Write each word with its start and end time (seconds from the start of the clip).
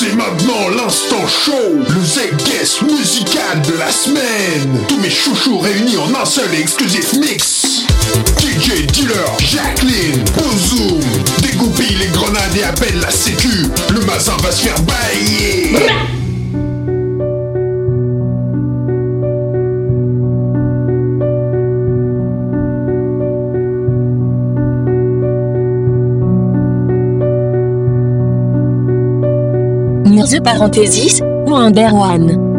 C'est 0.00 0.14
maintenant 0.14 0.68
l'instant 0.76 1.26
show, 1.26 1.74
le 1.74 2.04
Z-Guest 2.04 2.82
musical 2.82 3.60
de 3.62 3.76
la 3.78 3.90
semaine. 3.90 4.84
Tous 4.86 4.96
mes 5.00 5.10
chouchous 5.10 5.58
réunis 5.58 5.96
en 5.96 6.14
un 6.14 6.24
seul 6.24 6.54
et 6.54 6.60
exclusif 6.60 7.14
mix. 7.14 7.82
DJ 8.38 8.86
Dealer, 8.86 9.36
Jacqueline, 9.40 10.22
Bozoom, 10.36 11.00
dégoupille 11.42 11.96
les 11.96 12.06
grenades 12.16 12.56
et 12.56 12.62
appelle 12.62 13.00
la 13.00 13.10
sécu. 13.10 13.66
Le 13.92 13.98
mazin 14.02 14.36
va 14.40 14.52
se 14.52 14.62
faire 14.62 14.80
bailler. 14.82 15.74
Parenthesis, 30.48 31.20
ou 31.46 31.54
Under 31.54 31.92
One. 31.92 32.57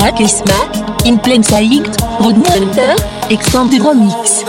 Track 0.00 0.20
est 0.22 0.28
Smack, 0.28 0.76
In 1.04 1.18
Plain 1.18 1.42
Sight, 1.42 1.84
Road 2.20 2.36
Hunter, 2.48 2.96
Extended 3.28 3.82
Remix. 3.82 4.44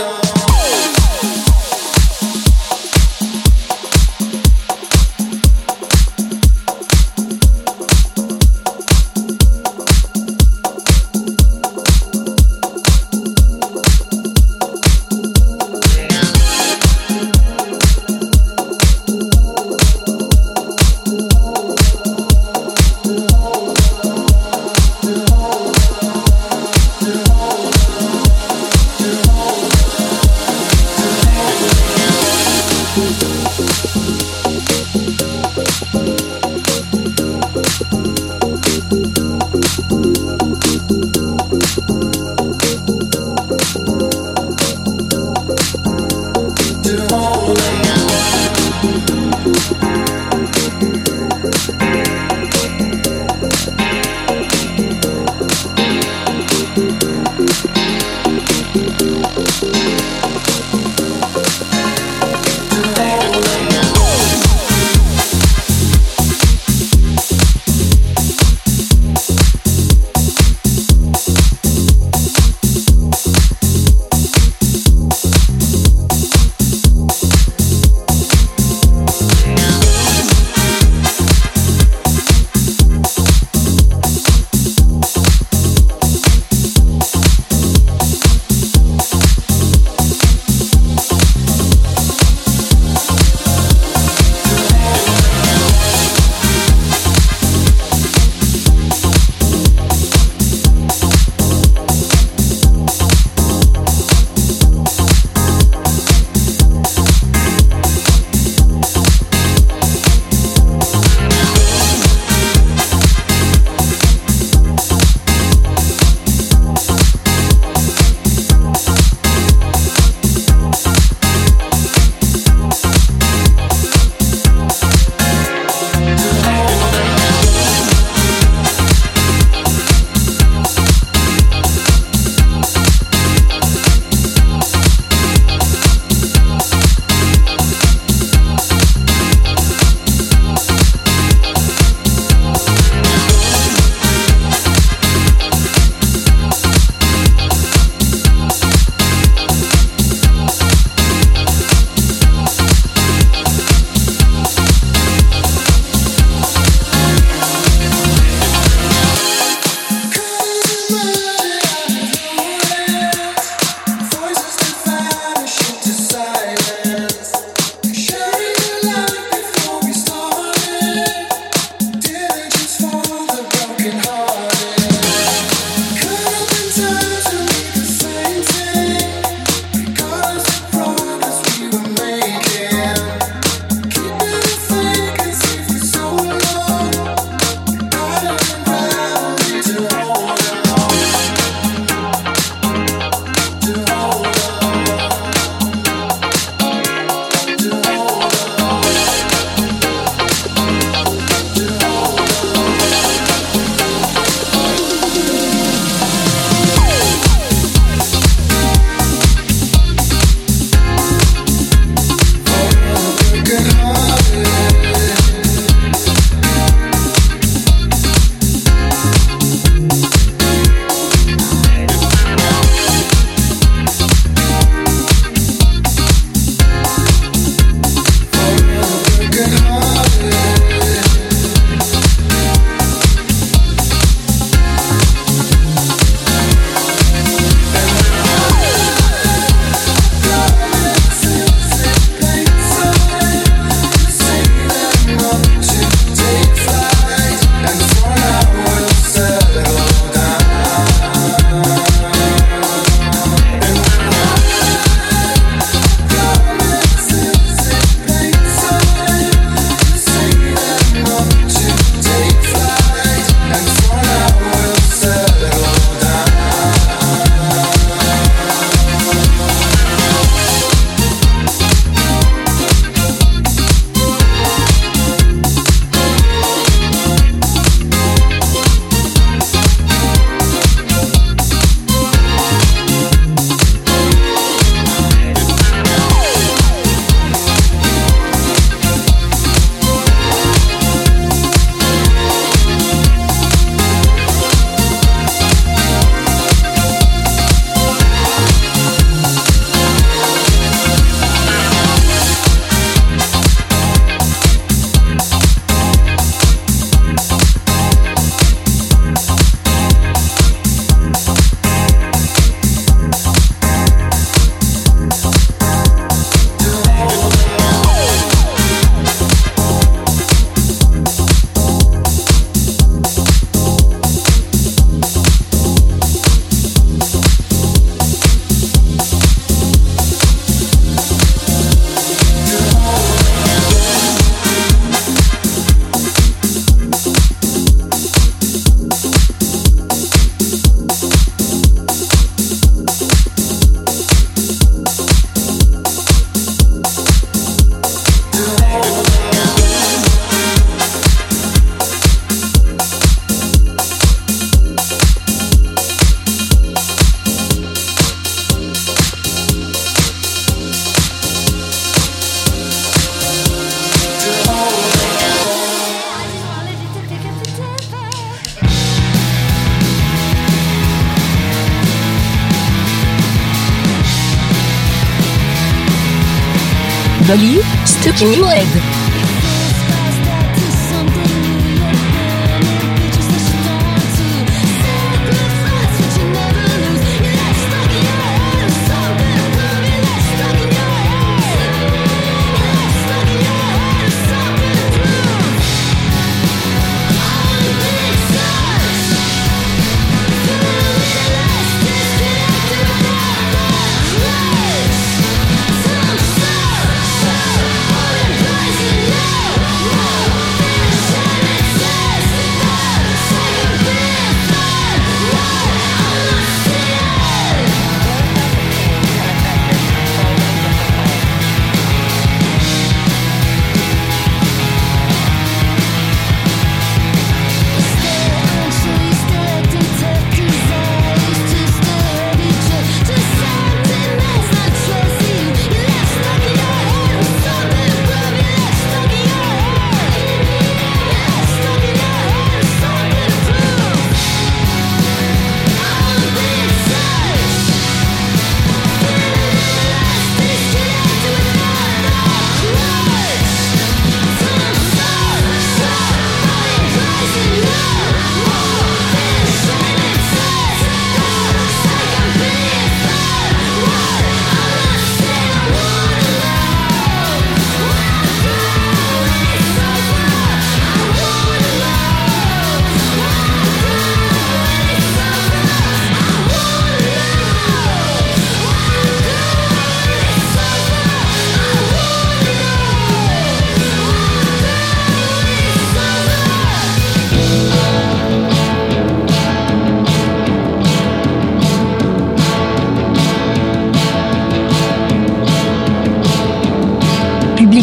Dolly, 377.32 377.62
Stuck 377.86 378.20
in 378.20 379.01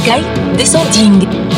Head. 0.10 0.58
Descending. 0.58 1.49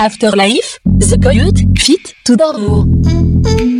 Afterlife, 0.00 0.80
The 0.86 1.18
Coyote, 1.18 1.66
Fit 1.76 2.14
to 2.24 2.34
Dormour. 2.34 3.79